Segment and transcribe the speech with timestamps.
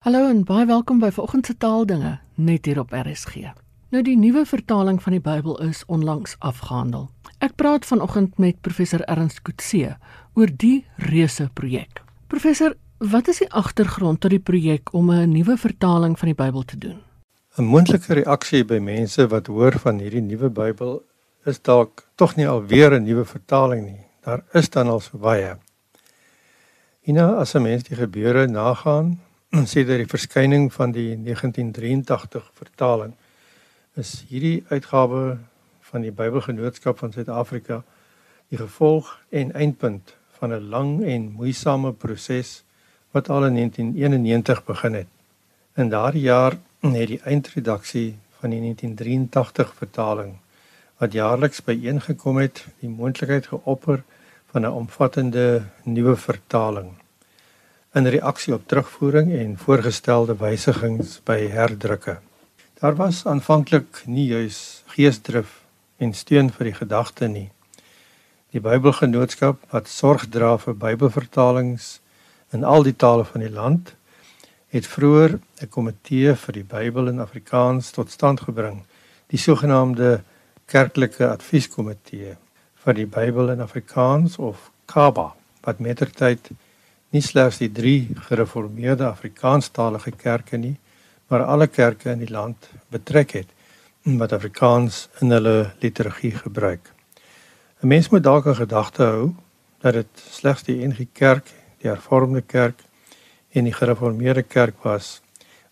[0.00, 3.50] Hallo en baie welkom by vanoggend se taaldinge net hier op RSG.
[3.92, 7.10] Nou die nuwe vertaling van die Bybel is onlangs afgehandel.
[7.44, 9.98] Ek praat vanoggend met professor Ernst Kutse
[10.40, 12.00] oor die reuse projek.
[12.32, 12.78] Professor,
[13.12, 16.78] wat is die agtergrond tot die projek om 'n nuwe vertaling van die Bybel te
[16.78, 16.98] doen?
[17.58, 21.02] 'n Moontlike reaksie by mense wat hoor van hierdie nuwe Bybel
[21.44, 24.06] is dalk tog nie alweer 'n nuwe vertaling nie.
[24.24, 25.58] Daar is dan al so baie.
[27.04, 29.20] Ina, as 'n mens die gebeure nagaan,
[29.50, 33.16] sê dat die verskyning van die 1983 vertaling
[33.98, 35.40] is hierdie uitgawe
[35.88, 37.80] van die Bybelgenootskap van Suid-Afrika
[38.54, 42.62] die gevolg en eindpunt van 'n lang en moeisame proses
[43.10, 45.10] wat al in 1991 begin het.
[45.74, 50.38] In daardie jaar het die eindredaksie van die 1983 vertaling
[50.98, 54.02] wat jaarliks byeengekom het, die moontlikheid geopper
[54.52, 56.99] van 'n omvattende nuwe vertaling
[57.94, 62.20] in reaksie op terugvoering en voorgestelde wysigings by herdrukke.
[62.78, 65.56] Daar was aanvanklik nie juis geesdrif
[65.98, 67.48] en steun vir die gedagte nie.
[68.54, 71.98] Die Bybelgenootskap wat sorg dra vir Bybelvertalings
[72.54, 73.94] in al die tale van die land
[74.70, 78.84] het vroeër 'n komitee vir die Bybel in Afrikaans tot stand gebring,
[79.26, 80.22] die sogenaamde
[80.66, 82.36] kerklike advieskomitee
[82.84, 86.50] vir die Bybel in Afrikaans of KABA wat mettertyd
[87.10, 90.76] nie slegs die drie gereformeerde Afrikaanstalige kerke nie,
[91.30, 93.56] maar alle kerke in die land betrek het
[94.20, 96.92] wat Afrikaans in hulle liturgie gebruik.
[97.82, 99.34] 'n Mens moet dalk in gedagte hou
[99.80, 102.84] dat dit slegs die NG Kerk, die Hervormde Kerk
[103.52, 105.20] en die Gereformeerde Kerk was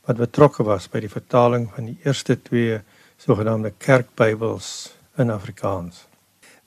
[0.07, 2.81] wat betrokke was by die vertaling van die eerste twee
[3.17, 6.07] sogenaamde kerkbybels in Afrikaans.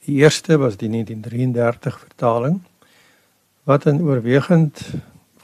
[0.06, 2.60] Die eerste was die 1933 vertaling
[3.62, 4.80] wat 'n oorwegend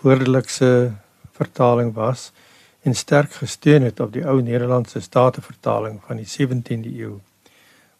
[0.00, 0.92] woordelikse
[1.32, 2.32] vertaling was
[2.82, 7.20] en sterk gesteun het op die ou Nederlandse statevertaling van die 17de eeu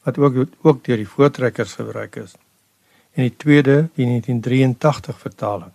[0.02, 2.32] wat ook ook deur die voortrekkers gebruik is.
[3.12, 5.72] En die tweede, die 1983 vertaling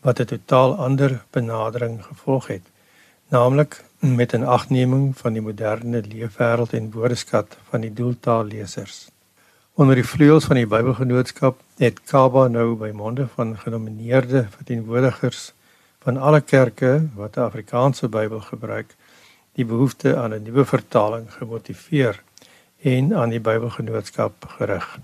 [0.00, 2.62] wat 'n totaal ander benadering gevolg het,
[3.28, 9.08] naamlik met 'n agneming van die moderne leefwêreld en woordeskat van die doeltaallesers.
[9.78, 15.52] Onder die vleuels van die Bybelgenootskap het Kaba nou by monde van genomineerde verteenwoordigers
[16.02, 18.96] van alle kerke wat 'n Afrikaanse Bybel gebruik,
[19.54, 22.22] die behoefte aan 'n nuwe vertaling gemotiveer
[22.82, 24.98] en aan die Bybelgenootskap gerig.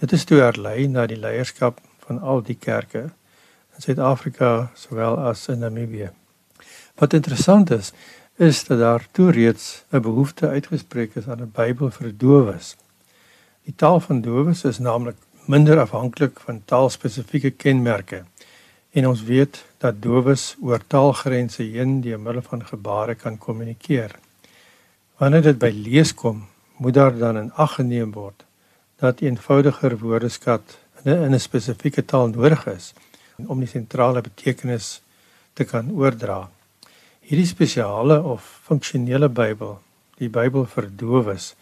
[0.00, 3.02] Dit is toe herlei na die leierskap van al die kerke
[3.74, 6.10] in Suid-Afrika sowel as in Namibië.
[6.94, 7.92] Wat interessant is,
[8.36, 12.76] is dat daar toe reeds 'n behoefte uitgespreek is aan 'n Bybel vir dowes
[13.64, 15.16] Die taal van dowes is naamlik
[15.48, 18.24] minder afhanklik van taalspesifieke kenmerke.
[18.92, 24.12] En ons weet dat dowes oor taalgrense heen deur middel van gebare kan kommunikeer.
[25.16, 26.44] Wanneer dit by lees kom,
[26.76, 28.44] moet daar dan in ag geneem word
[29.00, 32.92] dat eenvoudiger woordeskat in 'n spesifieke taal nodig is
[33.36, 35.00] om die sentrale betekenis
[35.52, 36.50] te kan oordra.
[37.20, 39.78] Hierdie spesiale of funksionele Bybel,
[40.18, 41.54] die Bybel vir dowes,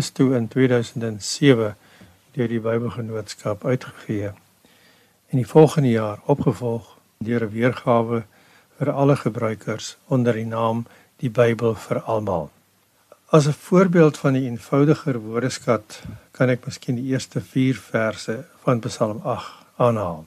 [0.00, 1.74] is toe in 2007
[2.36, 4.30] deur die Bybelgenootskap uitgegee
[5.30, 6.96] en die volgende jaar opgevolg
[7.26, 8.22] deur 'n weergawe
[8.78, 10.86] vir alle gebruikers onder die naam
[11.20, 12.48] Die Bybel vir Almal.
[13.28, 18.80] As 'n voorbeeld van die eenvoudiger woordeskat kan ek miskien die eerste 4 verse van
[18.80, 20.24] Psalm 8 aanhaal.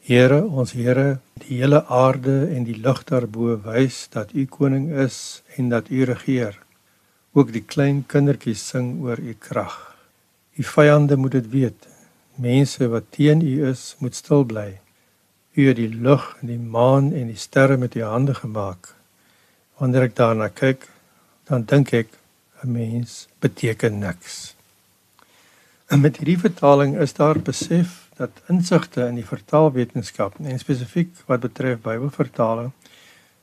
[0.00, 5.42] Here, ons Here, die hele aarde en die lug daarbo wys dat U koning is
[5.56, 6.65] en dat U regeer.
[7.36, 9.74] Ook die klein kindertjies sing oor u krag.
[10.56, 11.88] U vyande moet dit weet.
[12.40, 14.70] Mense wat teen u is, moet stil bly.
[15.52, 18.94] U het die lug en die maan en die sterre met u hande gemaak.
[19.76, 20.88] Wanneer ek daarna kyk,
[21.44, 22.16] dan dink ek
[22.64, 24.56] 'n mens beteken niks.
[25.92, 31.40] En met hierdie vertaling is daar besef dat insigte in die vertaalwetenskap en spesifiek wat
[31.40, 32.72] betref Bybelvertaling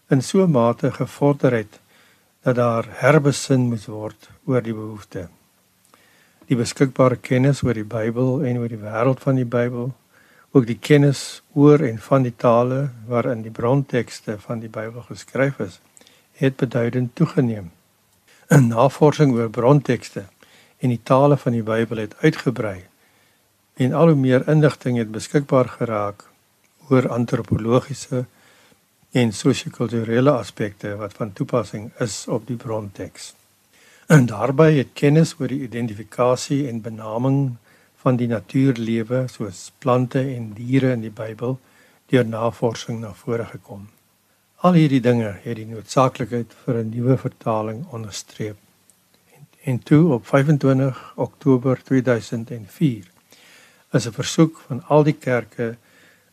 [0.09, 1.79] in so mate gevorder het
[2.43, 5.28] dat daar herbesin moet word oor die behoefte.
[6.49, 9.93] Die beskikbare kennis oor die Bybel en oor die wêreld van die Bybel,
[10.51, 15.59] ook die kennis oor en van die tale waarin die brontekste van die Bybel geskryf
[15.63, 15.79] is,
[16.37, 17.72] het beduidend toegeneem.
[18.51, 20.25] 'n Navorsing oor brontekste
[20.79, 22.84] en die tale van die Bybel het uitgebrei
[23.73, 26.28] en al hoe meer inligting het beskikbaar geraak
[26.89, 28.25] oor antropologiese
[29.13, 33.33] en sosio-kulturele aspekte wat van toepassing is op die bronteks.
[34.09, 37.55] En daarbey het kennis oor die identifikasie en benaming
[38.01, 41.59] van die natuurlewe soos plante en diere in die Bybel
[42.09, 43.85] deur navorsing na vore gekom.
[44.65, 48.57] Al hierdie dinge het die noodsaaklikheid vir 'n nuwe vertaling onderstreep.
[49.35, 53.05] En, en toe op 25 Oktober 2004
[53.91, 55.75] is 'n versoek van al die kerke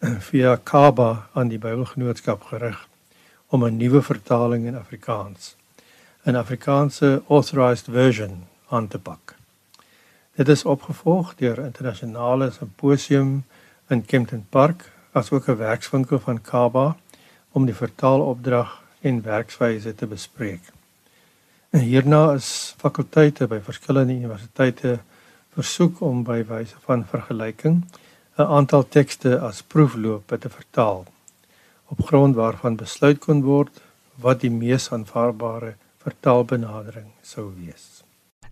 [0.31, 2.79] via Kaba aan die Bybelgenootskap gerig
[3.53, 5.57] om 'n nuwe vertaling in Afrikaans,
[6.25, 9.35] 'n Afrikaanse authorized version aan te pak.
[10.37, 13.45] Dit is opgevolg deur 'n internasionale simposium
[13.89, 16.97] in Kempton Park, asook 'n werkswinkel van Kaba
[17.53, 20.63] om die vertaalopdrag en werkswyse te bespreek.
[21.71, 24.99] En hierna is fakulteite by verskillende universiteite
[25.53, 27.85] versoek om by wyse van vergelyking
[28.41, 31.05] 'n aantal tekste as proefloop te vertaal
[31.93, 33.81] op grond waarvan besluit kon word
[34.25, 38.03] wat die mees aanvaarbare vertaalbenadering sou wees.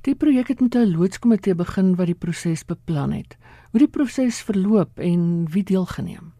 [0.00, 3.36] Die projek het met 'n loodskomitee begin wat die proses beplan het.
[3.70, 6.32] Hoe die proses verloop en wie deelgeneem?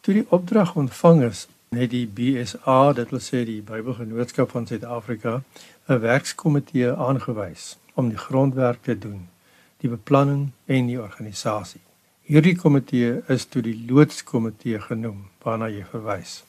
[0.00, 5.42] Toe die opdrag ontvang is, het die BSA, dit wil sê die Bybelgenootskap van Suid-Afrika,
[5.88, 9.28] 'n werkskomitee aangewys om die grondwerk te doen,
[9.76, 11.80] die beplanning en die organisasie.
[12.26, 16.40] Hierdie komitee is toe die loodskomitee genoem waarna jy verwys.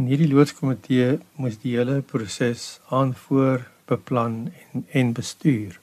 [0.00, 5.74] En hierdie loodskomitee moes die hele proses aanvoer, beplan en en bestuur.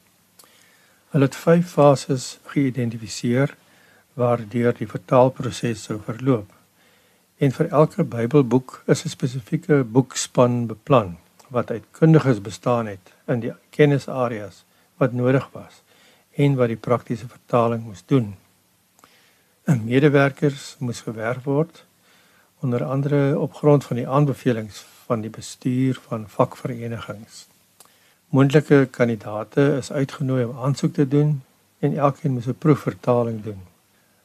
[1.14, 3.54] Hulle het vyf fases geïdentifiseer
[4.18, 6.48] waardeur die vertaalproses sou verloop.
[7.38, 11.18] En vir elke Bybelboek is 'n spesifieke boekspan beplan
[11.50, 14.64] wat uit kundiges bestaan het in die kennisareas
[14.98, 15.84] wat nodig was
[16.36, 18.34] en wat die praktiese vertaling moes doen.
[19.68, 21.86] 'n medewerkers moes gewerf word
[22.60, 27.48] onder andere op grond van die aanbevelings van die bestuur van vakverenigings.
[28.30, 31.42] Moontlike kandidate is uitgenooi om aansoek te doen
[31.80, 33.62] en elkeen moes 'n proefvertaling doen.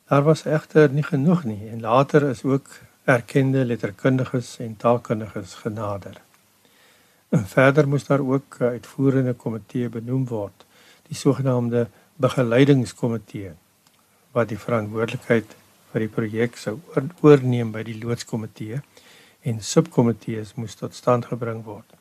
[0.09, 2.69] Daar was egter nie genoeg nie en later is ook
[3.05, 6.21] erkende letterkundiges en taalkundiges genader.
[7.29, 10.65] En verder moes daar ook 'n uitvoerende komitee benoem word,
[11.09, 13.53] die sogenaamde begeleidingskomitee
[14.33, 15.57] wat die verantwoordelikheid
[15.93, 16.79] vir die projek sou
[17.23, 18.83] oorneem by die loodskomitee
[19.43, 21.97] en subkomitees moes tot stand gebring word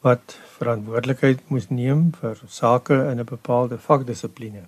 [0.00, 4.64] wat verantwoordelikheid moes neem vir sake in 'n bepaalde vakdissipline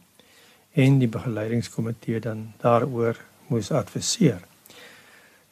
[0.84, 3.16] en die begeleidingskomitee dan daaroor
[3.46, 4.40] moes adviseer.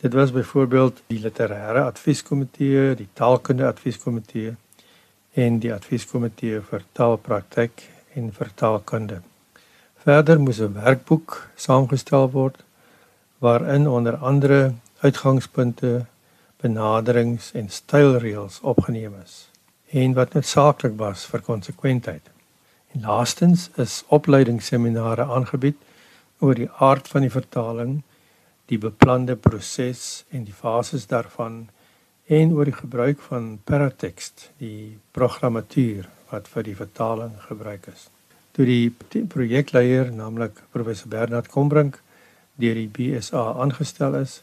[0.00, 4.54] Dit was byvoorbeeld die literêre advieskomitee, die taalkundige advieskomitee
[5.34, 9.20] en die advieskomitee vir taalpraktyk en vertaalkunde.
[10.00, 12.62] Verder moes 'n werkboek saamgestel word
[13.44, 16.06] waarin onder andere uitgangspunte,
[16.56, 19.34] benaderings en stylreëls opgeneem is
[19.90, 22.30] en wat noodsaaklik was vir konsekwentheid.
[22.92, 25.76] En laastens is opleidingsseminare aangebied
[26.38, 27.92] oor die aard van die vertaling,
[28.72, 31.68] die beplande proses en die fases daarvan
[32.26, 38.08] en oor die gebruik van paratext, die programmatuur wat vir die vertaling gebruik is
[38.52, 42.00] toe die projekleier naamlik professor Bernard Kombrink
[42.60, 44.42] deur die BSA aangestel is,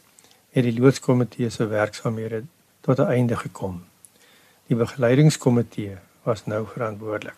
[0.50, 2.44] het die loodskomitee se werksaamhede
[2.80, 3.84] tot 'n einde gekom.
[4.66, 7.36] Die begeleidingskomitee was nou verantwoordelik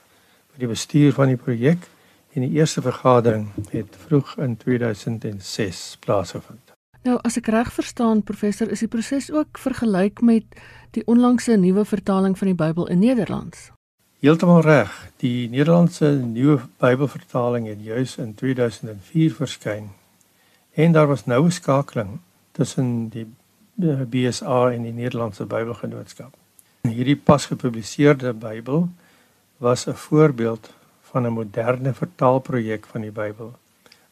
[0.53, 1.89] vir die bestuur van die projek
[2.35, 6.73] en die eerste vergadering het vroeg in 2006 plaasgevind.
[7.03, 10.45] Nou as ek reg verstaan professor, is die proses ook vergelyk met
[10.91, 13.71] die onlangse nuwe vertaling van die Bybel in Nederlands.
[14.21, 14.91] Heeltemal reg.
[15.17, 19.87] Die Nederlandse nuwe Bybelvertaling het juis in 2004 verskyn.
[20.77, 22.19] En daar was nou 'n skakeling
[22.53, 23.27] tussen die
[24.13, 26.35] BSA en die Nederlandse Bybelgenootskap.
[26.83, 28.89] Hierdie pas gepubliseerde Bybel
[29.57, 33.53] was 'n voorbeeld van 'n moderne vertaalprojek van die Bybel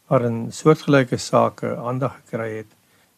[0.07, 2.73] waarin soortgelyke sake aandag gekry het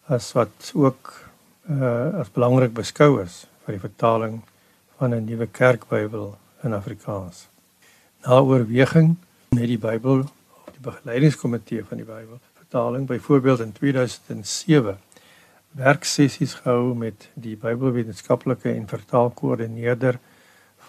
[0.06, 1.30] as wat ook
[1.70, 4.42] uh, as belangrik beskou is vir die vertaling
[4.98, 7.48] van 'n nuwe kerkbybel in Afrikaans.
[8.26, 9.16] Na oorweging
[9.50, 14.98] het die Bybel of die begeleidingskomitee van die Bybel vertaling byvoorbeeld in 2007
[15.72, 20.20] werksessies gehou met die Bybelwetenskaplike en vertaalkoördineerder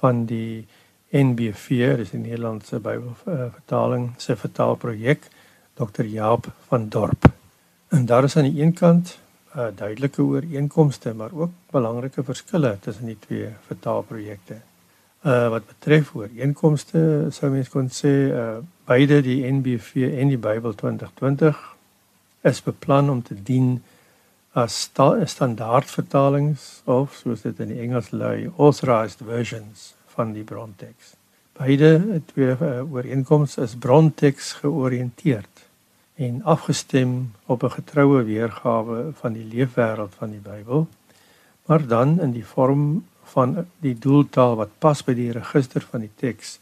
[0.01, 0.67] van die
[1.13, 5.29] NBV, dis die Nederlandse Bybelvertaling se vertaalprojek,
[5.79, 6.05] Dr.
[6.09, 7.29] Jaap van Dorp.
[7.93, 9.19] En daar is aan die een kant
[9.57, 14.63] uh, duidelike ooreenkomste, maar ook belangrike verskille tussen die twee vertaalprojekte.
[15.23, 18.59] Uh wat betref ooreenkomste sou mens kon sê uh
[18.91, 21.59] beide die NBV en die Bybel 2020
[22.51, 23.77] is beplan om te dien
[24.53, 31.15] as sta standaardvertalings of soos dit in die Engels lui authorized versions van die bronteks.
[31.55, 35.63] Beide twee uh, ooreenkomste is bronteks georiënteerd
[36.19, 40.89] en afgestem op 'n getroue weergawe van die leefwêreld van die Bybel
[41.67, 46.13] maar dan in die vorm van die doeltaal wat pas by die register van die
[46.17, 46.59] teks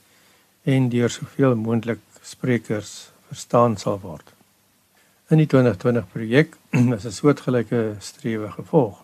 [0.65, 4.35] en deur soveel moontlik sprekers verstaan sal word.
[5.31, 6.57] In die 2020 projek
[6.97, 8.99] is 'n soortgelyke strewe gevolg.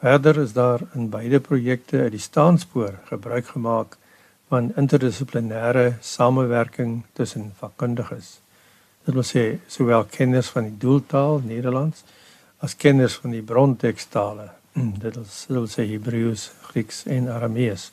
[0.00, 3.96] Verder is daar in beide projekte uit die staanspoor gebruik gemaak
[4.48, 8.38] van interdissiplinêre samewerking tussen vakkundiges.
[9.04, 12.04] Dit wil sê sowel kenners van die doeltaal Nederlands
[12.58, 14.50] as kenners van die brontekstale.
[14.76, 15.14] Dit
[15.48, 17.86] wil sê Hebreëus, Grieks en Aramees.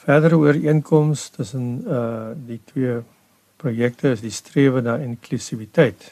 [0.00, 3.02] Verdere ooreenkomste tussen uh die twee
[3.60, 6.06] projekte is die strewe na inklusiwiteit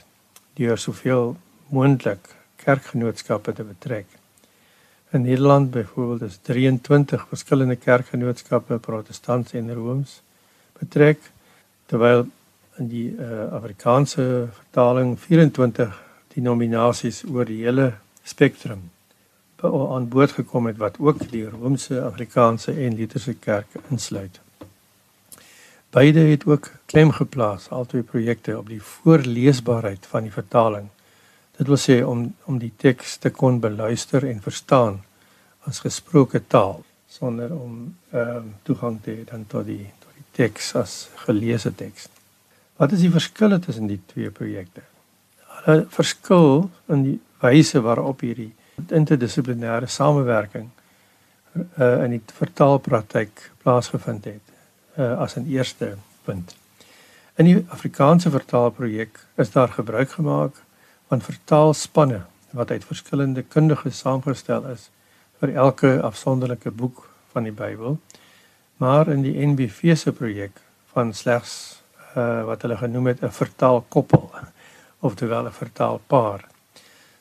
[0.61, 1.33] deur soveel
[1.73, 2.29] moontlik
[2.61, 4.07] kerkgenootskappe te betrek.
[5.17, 10.21] In Nederland byvoorbeeld is 23 verskillende kerkgenootskappe, protestants en rooms
[10.81, 11.31] betrek,
[11.87, 12.27] terwyl
[12.77, 15.97] in die uh, Afrikaanse vertaling 24
[16.37, 18.91] denominasies oor die hele spektrum
[19.65, 24.41] aan boord gekom het wat ook die Romeinse, Afrikaanse en Lutherse kerke insluit.
[25.91, 30.89] Beide het ook klem geplaas albei projekte op die voorleesbaarheid van die vertaling.
[31.57, 35.03] Dit wil sê om om die teks te kon beluister en verstaan
[35.71, 40.27] as gesproke taal sonder om ehm uh, toegang te hê dan tot die tot die
[40.31, 42.09] teks as geleesde teks.
[42.77, 44.83] Wat is die verskille tussen die twee projekte?
[45.65, 48.51] Hulle verskil in die wyse waarop hierdie
[48.89, 50.71] interdissiplinêre samewerking
[51.55, 54.53] uh, in die vertaalpraktyk plaasgevind het
[54.99, 56.57] uh, as 'n eerste punt.
[57.35, 60.63] In die Afrikaanse vertaalprojek is daar gebruik gemaak
[61.09, 64.91] van vertaalspanne wat uit verskillende kundiges saamgestel is
[65.41, 67.99] vir elke afsonderlike boek van die Bybel.
[68.77, 70.61] Maar in die NBV se projek
[70.93, 71.83] van slegs
[72.17, 74.31] uh, wat hulle genoem het 'n vertaalkoppel
[75.07, 76.49] of terwyl 'n vertaalpaar.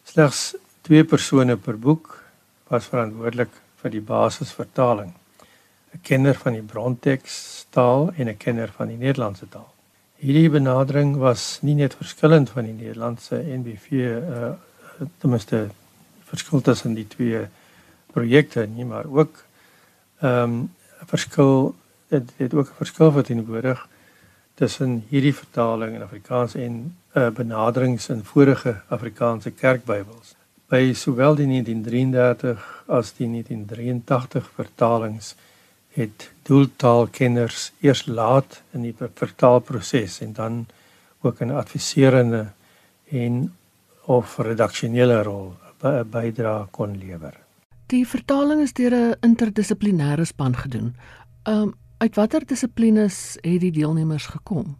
[0.03, 2.23] Slegs twee persone per boek
[2.71, 5.13] was verantwoordelik vir die basisvertaling.
[5.93, 9.71] 'n kenner van die bronteks taal en 'n kenner van die Nederlandse taal.
[10.17, 14.53] Hierdie benadering was nie net verskillend van die Nederlandse NBV uh
[15.19, 15.69] ten minste
[16.23, 17.47] verskil tussen die twee
[18.13, 19.43] projekte nie, maar ook
[20.19, 20.71] ehm um,
[21.05, 21.75] verskil
[22.07, 23.87] dit het ook 'n verskil wat teenwoordig
[24.53, 30.35] tussen hierdie vertaling in Afrikaans en uh benaderings in vorige Afrikaanse kerkbybels.
[30.73, 32.61] By sowel die 1933
[32.97, 35.35] as die 1983 vertalings
[35.93, 40.55] het doeltaalkenners eers laat in die vertaalproses en dan
[41.21, 42.47] ook 'n adviserende
[43.11, 43.53] en
[44.05, 45.53] of redaksionele rol
[46.09, 47.37] bydra kon lewer.
[47.87, 50.95] Die vertaling is deur 'n interdissiplinêre span gedoen.
[51.43, 54.77] Um uit watter dissiplines het die deelnemers gekom?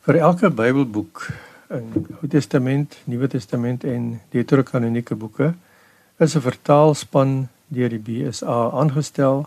[0.00, 1.28] Vir elke Bybelboek
[1.74, 5.54] in Ou Testament, Nuwe Testament en Deuterokanoniese boeke
[6.18, 9.46] is 'n vertaalspan deur die BSA aangestel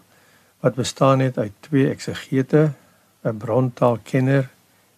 [0.60, 2.74] wat bestaan het uit twee eksegete,
[3.24, 4.50] 'n brontaalkenner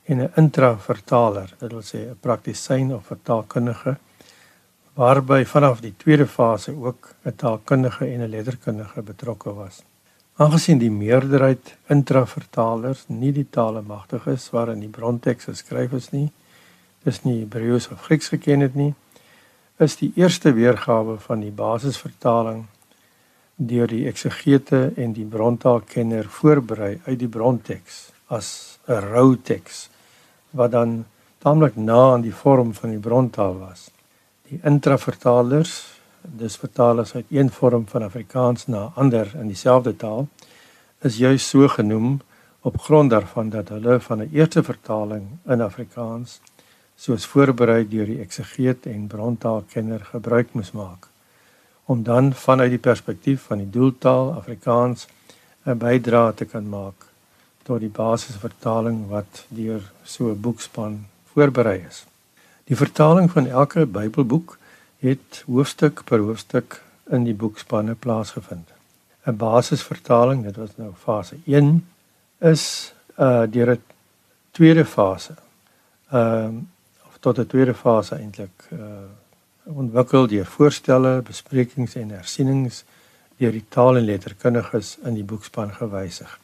[0.06, 3.98] en 'n intravertaler, dit wil sê 'n praktisyn of vertaalkundige
[4.94, 9.84] waarby vanaf die tweede fase ook 'n taalkundige en 'n letterkundige betrokke was.
[10.36, 16.32] Aangesien die meerderheid intravertalers nie die tale magtig is waarin die bronteks geskryf is nie,
[17.04, 18.94] dis nie Hebreëus of Grieks geken het nie,
[19.80, 22.66] is die eerste weergawe van die basisvertaling
[23.56, 29.90] deur die eksegete en die brontaalkenner voorberei uit die bronteks as 'n rou teks
[30.52, 31.06] wat dan
[31.40, 33.92] taamlik na aan die vorm van die brontaal was.
[34.50, 35.74] Die intravertalers,
[36.22, 40.28] dis vertalers uit een vorm van Afrikaans na ander in dieselfde taal,
[41.02, 42.20] is juis so genoem
[42.62, 46.42] op grond daarvan dat hulle van 'n eerste vertaling in Afrikaans
[47.00, 51.08] soos voorberei deur die eksegeet en brontaalkenner gebruik moes maak
[51.90, 55.08] om dan vanuit die perspektief van die doeltaal Afrikaans
[55.66, 57.08] 'n bydrae te kan maak
[57.64, 62.06] tot die basisvertaling wat deur so 'n boekspan voorberei is.
[62.64, 64.58] Die vertaling van elke Bybelboek
[65.00, 68.68] het hoofstuk per hoofstuk in die boekspanne plaasgevind.
[69.26, 71.88] 'n Basisvertaling, dit was nou fase 1,
[72.40, 73.84] is uh deur 'n
[74.52, 75.34] tweede fase.
[76.12, 76.62] Ehm uh,
[77.20, 79.08] tot 'n tweede fase eintlik uh
[79.70, 82.84] ontwikkel deur voorstelle, besprekings en hersienings
[83.38, 86.40] deur die taal- en letterkundiges in die boekspan gewysig.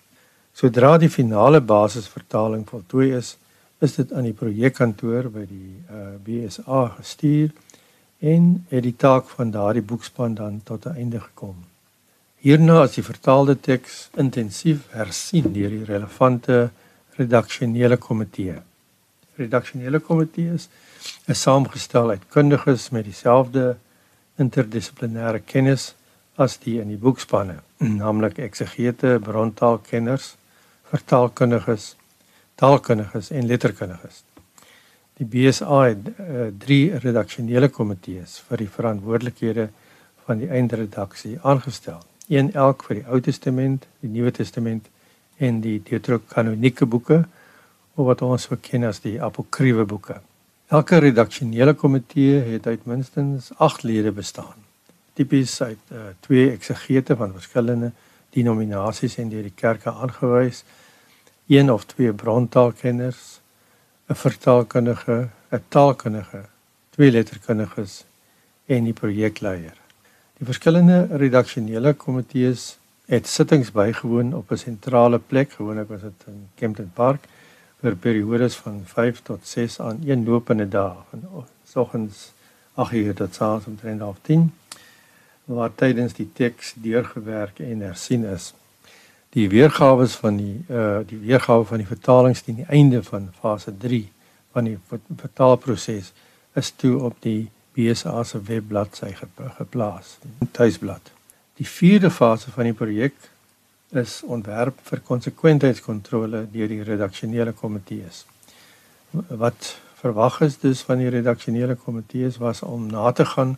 [0.54, 3.38] Sodra die finale basisvertaling voltooi is,
[3.84, 7.52] is dit aan die projekkantoor by die uh, eh, BSA gestuur
[8.20, 11.56] en het die taak van daardie boekspan dan tot 'n einde gekom.
[12.46, 16.70] Hierna is die vertaalde teks intensief hersien deur die relevante
[17.18, 18.62] redaksionele komitee.
[19.38, 20.70] Redaksionele komitee is
[21.30, 23.76] is saamgestel uit kundiges met dieselfde
[24.42, 25.94] interdissiplinêre kennis
[26.36, 30.34] as die in die boekspanne, naamlik eksegete, brontaalkenners,
[30.92, 31.94] vertaalkundiges,
[32.60, 34.24] taalkundiges en letterkundiges.
[35.16, 39.70] Die BSA het uh, drie redaksionele komitees vir die verantwoordelikhede
[40.28, 42.02] van die eindredaksie aangestel.
[42.28, 44.90] Een elk vir die Ou Testament, die Nuwe Testament
[45.40, 47.24] en die Deuterokanoniese boeke
[47.96, 50.20] of wat ons ken as die apokriewe boeke.
[50.74, 54.58] Elke redaksionele komitee het uit minstens 8 lede bestaan.
[55.14, 57.92] Tipies uit uh, twee eksegete van verskillende
[58.36, 60.64] denominasies en deur die kerke aangewys,
[61.48, 63.40] een of twee brontaalkenners,
[64.10, 66.42] 'n vertaalkundige, 'n taalkundige,
[66.90, 68.04] twee letterkundiges
[68.66, 69.78] en die projekleier.
[70.38, 76.50] Die verskillende redaksionele komitees het sittings bygewoon op 'n sentrale plek, gewoonlik was dit in
[76.56, 77.24] Kempton Park
[77.82, 82.32] vir periodes van 5 tot 6 aan een lopende dag van soggens
[82.76, 84.50] 8:00 tot saans omtrent 10:00
[85.46, 88.54] waar tydens die teks deurgewerk en hersien is.
[89.30, 93.78] Die weergawe van die uh die weergawe van die vertalings teen die einde van fase
[93.78, 94.12] 3
[94.52, 94.78] van die
[95.16, 96.12] vertaalproses
[96.54, 99.12] is toe op die BSA se webbladsy
[99.58, 101.12] geplaas, die tuisblad.
[101.60, 103.14] Die vierde fase van die projek
[104.02, 108.26] is ontwerp vir konsekwentheidskontrole deur die redaksionele komitees.
[109.12, 113.56] Wat verwag is dus van die redaksionele komitees was om na te gaan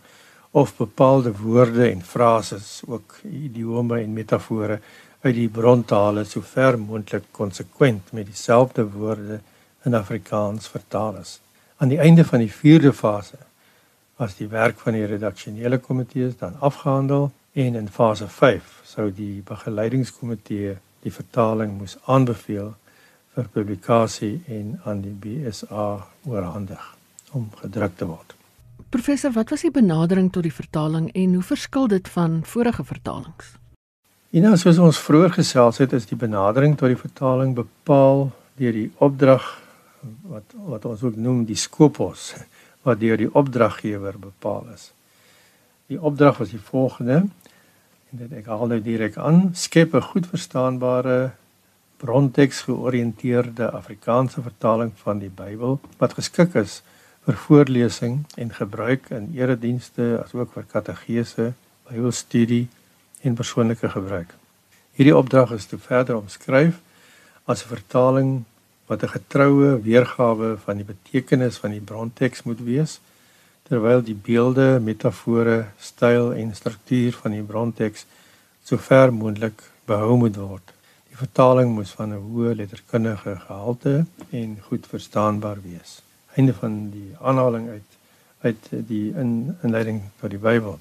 [0.52, 4.80] of bepaalde woorde en frases, ook idiome en metafore
[5.22, 9.40] uit die brontale so ver moontlik konsekwent met dieselfde woorde
[9.86, 11.40] in Afrikaans vertaal is.
[11.78, 13.38] Aan die einde van die 4de fase
[14.18, 19.42] was die werk van die redaksionele komitees dan afgehandel en in fase 5 sou die
[19.46, 22.74] begeleidingskomitee die vertaling moes aanbeveel
[23.34, 25.88] vir publikasie en aan die BSA
[26.30, 26.84] oorhandig
[27.34, 28.36] om gedruk te word.
[28.94, 33.56] Professor, wat was die benadering tot die vertaling en hoe verskil dit van vorige vertalings?
[34.30, 38.28] Ja, soos ons vroeër gesels het, is die benadering tot die vertaling bepaal
[38.62, 39.48] deur die opdrag
[40.30, 42.36] wat wat ons ook noem die skopos
[42.86, 44.92] wat deur die opdraggewer bepaal is.
[45.88, 47.32] Die opdrag was die volgende en
[48.18, 51.32] dit ek haal nou direk aan: skep 'n goed verstaanbare
[52.02, 56.82] bronteks georiënteerde Afrikaanse vertaling van die Bybel wat geskik is
[57.26, 61.54] vir voorlesing en gebruik in eredienste asook vir kategese,
[61.90, 62.68] Bybelstudie
[63.22, 64.34] en persoonlike gebruik.
[64.98, 66.80] Hierdie opdrag is te verder omskryf
[67.46, 68.32] as 'n vertaling
[68.88, 73.00] wat 'n getroue weergawe van die betekenis van die bronteks moet wees
[73.68, 78.08] terwyl die beelde, metafore, styl en struktuur van die bronteks
[78.64, 80.74] so ver moontlik behou moet word.
[81.10, 86.02] Die vertaling moet van 'n hoë letterkundige gehalte en goed verstaanbaar wees
[86.38, 87.96] einde van die aanhaling uit
[88.42, 90.78] uit die in, inleiding tot die Bybel.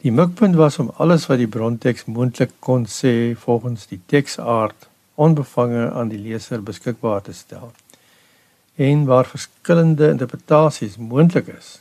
[0.00, 5.90] Die mikpunt was om alles wat die bronteks moontlik kon sê volgens die teksaard onbevange
[5.90, 7.72] aan die leser beskikbaar te stel.
[8.78, 11.80] En waar verskillende interpretasies moontlik is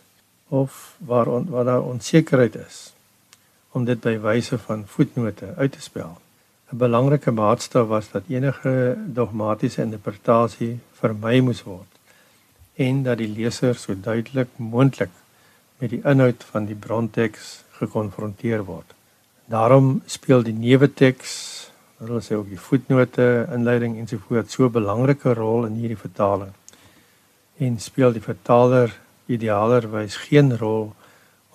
[0.50, 2.94] of waar on, waar daar onsekerheid is
[3.72, 6.18] om dit by wyse van voetnote uit te spel.
[6.72, 12.00] 'n Belangrike maatstaf was dat enige dogmatiese interpretasie vermy moes word
[12.76, 15.12] en dat die leser so duidelik moontlik
[15.80, 18.94] met die inhoud van die bronteks gekonfronteer word.
[19.46, 21.34] Daarom speel die neuweteks,
[22.00, 26.54] hulle sê ook die voetnote, inleiding ensovoorts so 'n belangrike rol in hierdie vertaling.
[27.58, 28.94] En speel die vertaler
[29.30, 30.92] idealerwys geen rol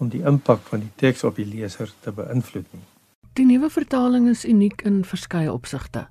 [0.02, 2.84] om die impak van die teks op die leser te beïnvloed nie.
[3.34, 6.06] Die nuwe vertaling is uniek in verskeie opsigte.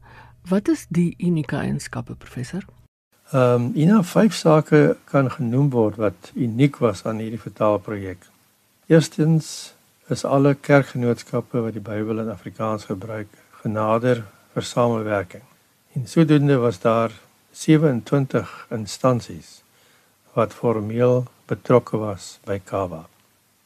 [0.50, 2.66] Wat is die unieke eienskappe, professor?
[3.32, 8.28] Ehm um, ina vyf sake kan genoem word wat uniek was aan hierdie vertaalprojek.
[8.92, 9.74] Eerstens
[10.12, 13.32] is alle kerkgenootskappe wat die Bybel in Afrikaans gebruik
[13.64, 15.46] genader vir samewerking.
[15.96, 17.12] En sodoende was daar
[17.52, 19.62] 27 instansies
[20.34, 21.24] wat formeel
[21.54, 23.06] betrokke was by Kawa.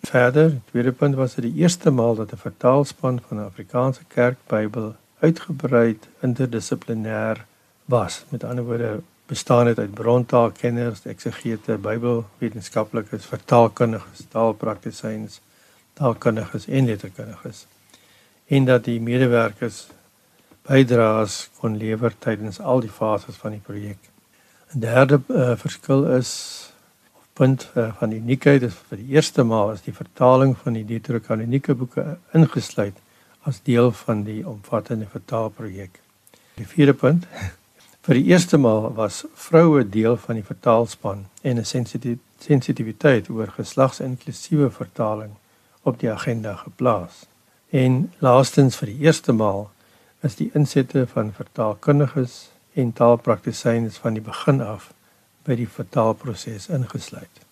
[0.07, 4.95] Verder, tweede punt was dit die eerste maal dat 'n vertaalspan van 'n Afrikaanse kerkbybel
[5.19, 7.37] uitgebreid interdissiplinêr
[7.85, 8.23] was.
[8.29, 15.41] Met ander woorde, bestaan dit uit brontaalkenners, eksegete, Bybelwetenskaplikes, vertaalkundiges, taalpraktisyns,
[15.93, 17.65] taalkundiges en letterkundiges.
[18.45, 19.87] En dat die medewerkers
[20.61, 23.99] bydraes kon lewer tydens al die fases van die projek.
[24.73, 26.31] 'n Derde uh, verskil is
[27.37, 31.75] punt uh, van uniekheid is vir die eerste maal is die vertaling van die Deuterokanoniese
[31.77, 32.97] boeke ingesluit
[33.49, 36.01] as deel van die omvattende vertaalprojek.
[36.57, 37.29] Die vierde punt
[38.07, 41.65] Vir die eerste maal was vroue deel van die vertaalspan en 'n
[42.39, 45.33] sensitiwiteit oor geslagsinklusiewe vertaling
[45.83, 47.25] op die agenda geplaas.
[47.69, 49.69] En laastens vir die eerste maal
[50.23, 54.93] is die insette van vertaalkundiges en taalpraktisyns van die begin af
[55.47, 57.43] by die vertaalproses ingesluit.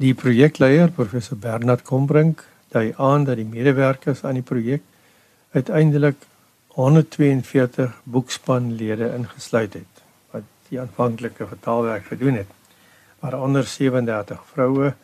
[0.00, 4.84] Die projekleier, professor Bernard Kombrink, dui aan dat die medewerkers aan die projek
[5.56, 6.20] uiteindelik
[6.76, 12.52] 142 boekspanlede ingesluit het wat die aanvanklike vertaalwerk gedoen het.
[13.20, 14.94] Waaronder 37 vroue,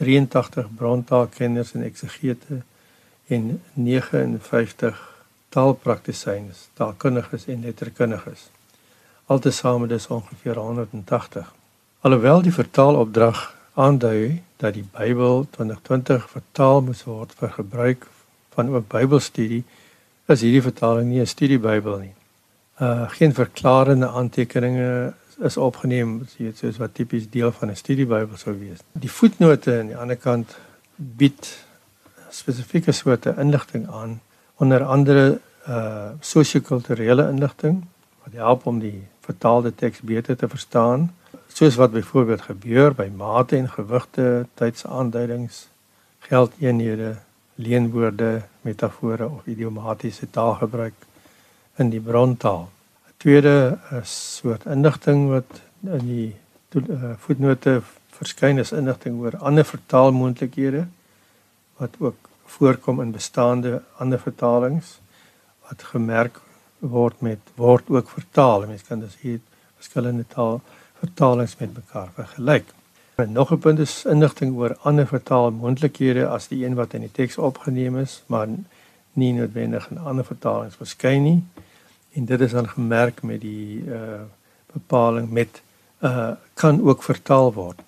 [0.00, 2.62] 83 brontaalkenners en eksegete
[3.28, 4.98] en 59
[5.48, 8.48] taalpraktisyns, taalkundiges en letterkundiges.
[9.26, 11.59] Altesaame dis ongeveer 180.
[12.00, 13.40] Alhoewel die vertaalopdrag
[13.76, 18.06] aandui dat die Bybel 2020 vertaal moes word vir gebruik
[18.54, 19.66] van oop Bybelstudie,
[20.32, 22.14] is hierdie vertaling nie 'n studiebybel nie.
[22.80, 25.12] Uh geen verklarende aantekeninge
[25.44, 28.80] is opgeneem, soos wat tipies deel van 'n studiebybel sou wees.
[28.92, 30.56] Die voetnote aan die ander kant
[30.96, 31.52] bied
[32.30, 34.20] spesifieke soorte inligting aan
[34.56, 37.84] onder andere uh sosio-kulturele inligting
[38.24, 41.10] wat help om die vertaalde teks beter te verstaan
[41.52, 45.66] soos wat byvoorbeeld gebeur by mate en gewigte, tydsaanduidings,
[46.28, 47.16] geldeenhede,
[47.54, 50.94] leenwoorde, metafore of idiomatiese taalgebruik
[51.76, 52.68] in die brontaal.
[53.08, 56.36] 'n Tweede is soort inligting wat in die
[56.76, 57.82] uh, voetnote
[58.16, 60.86] verskyn is inligting oor ander vertaalmoontlikhede
[61.80, 64.98] wat ook voorkom in bestaande ander vertalings
[65.68, 66.40] wat gemerk
[66.78, 68.66] word met word ook vertaal.
[68.66, 69.40] Mense kan dus hier
[69.76, 70.60] verskillende taal
[71.00, 72.68] vertalings met mekaar vergelyk.
[73.14, 77.12] En nog 'n punt is inligting oor ander vertaalmoontlikhede as die een wat in die
[77.12, 78.48] teks opgeneem is, maar
[79.12, 81.44] nie noodwendig in ander vertalings verskyn nie.
[82.12, 84.20] En dit is dan gemerk met die uh
[84.72, 85.62] bepaling met
[86.00, 87.80] uh kan ook vertaal word.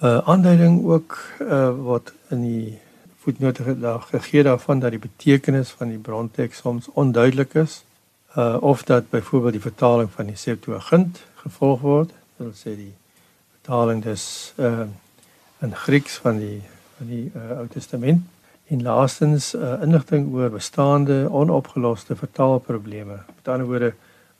[0.00, 2.78] 'n uh, Aanduiding ook uh wat in die
[3.18, 7.84] voetnote daar gegee daarvan dat die betekenis van die bronteks soms onduidelik is
[8.36, 12.10] uh of dat byvoorbeeld die vertaling van die Septuagint gevolg word
[12.42, 12.92] wil sê die
[13.58, 14.86] vertaling des uh
[15.62, 16.62] in Grieks van die
[16.98, 18.22] van die uh, Ou Testament.
[18.66, 23.18] En laastens uh, inligting oor bestaande onopgeloste vertaalprobleme.
[23.26, 23.92] Met ander woorde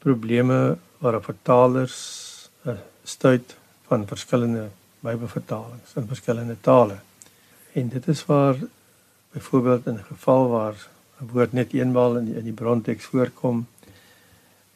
[0.03, 1.99] probleme waarop vertalers
[2.67, 4.69] uh, stuit van verskillende
[5.03, 6.97] Bybelvertalings in verskillende tale.
[7.73, 8.57] En dit is waar
[9.33, 10.89] byvoorbeeld in 'n geval waar
[11.21, 13.67] 'n woord net eenmaal in die, in die bronteks voorkom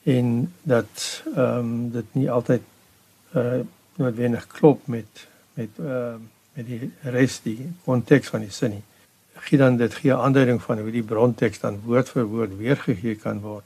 [0.02, 2.62] en dat ehm um, dit nie altyd
[3.36, 3.62] uh
[3.96, 5.22] noodwendig klop met
[5.56, 6.18] met uh,
[6.52, 8.82] met die res die konteks van die sin nie.
[9.46, 13.40] Gee dan dit gee aanduiding van hoe die bronteks dan woord vir woord weergegee kan
[13.40, 13.64] word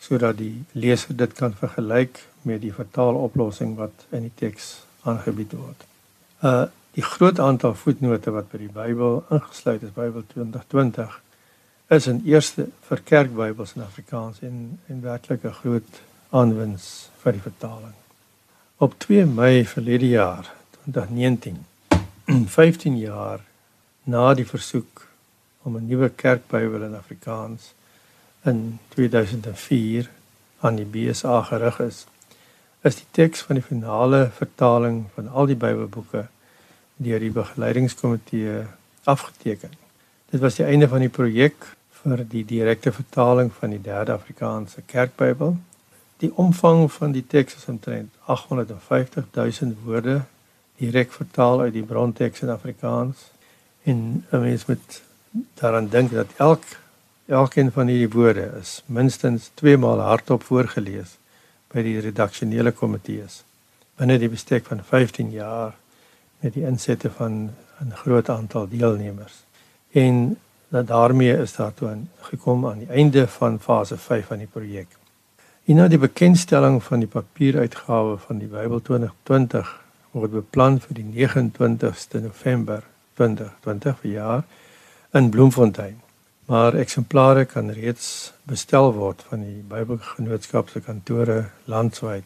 [0.00, 5.86] sodat die leser dit kan vergelyk met die vertaaloplossing wat in die teks aangebied word.
[6.40, 6.68] Uh
[6.98, 11.12] Die groot aantal voetnote wat by die Bybel ingesluit is, Bybel 2020,
[11.94, 14.56] is in eerste vir kerkbybels in Afrikaans en
[14.90, 17.94] en werklik 'n groot aanwins vir die vertaling.
[18.80, 21.66] Op 2 Mei verlede jaar, 2019,
[22.46, 23.40] 15 jaar
[24.02, 25.02] na die versoek
[25.62, 27.72] om 'n nuwe kerkbybel in Afrikaans
[28.44, 30.10] in 2004
[30.60, 32.06] aan die BSA gerig is,
[32.82, 36.26] is die teks van die finale vertaling van al die Bybelboeke
[36.96, 38.62] deur die begeleidingskomitee
[39.04, 39.74] afgeteken.
[40.30, 44.82] Dit was die einde van die projek vir die direkte vertaling van die derde Afrikaanse
[44.86, 45.56] Kerkbybel.
[46.18, 50.22] Die omvang van die teks is omtrent 850 000 woorde
[50.78, 53.30] direk vertaal uit die bronteks in Afrikaans
[53.82, 55.02] en 'n mens moet
[55.54, 56.64] daaraan dink dat elk
[57.26, 61.18] elkeen van hierdie woorde is minstens 2 maal hardop voorgeles
[61.68, 63.42] by die redaksionele komitees
[63.98, 65.74] binne die bestek van 15 jaar
[66.40, 67.50] met die insette van
[67.80, 69.44] 'n groot aantal deelnemers.
[69.90, 74.46] En dat daarmee is daar toe gekom aan die einde van fase 5 van die
[74.46, 74.97] projek.
[75.68, 79.68] En na die bekendstelling van die papieruitgawe van die Bybel 2020
[80.16, 82.86] word beplan vir die 29ste November
[83.20, 84.46] 2020 vir jaar
[85.12, 86.00] in Bloemfontein.
[86.48, 92.24] Maar eksemplare kan reeds bestel word van die Bybelgenootskap se kantore landwyd.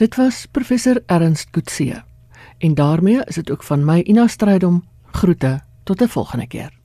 [0.00, 2.00] Dit was professor Ernst Kutse.
[2.58, 4.80] En daarmee is dit ook van my Ina Strydom
[5.12, 6.81] groete tot 'n volgende keer.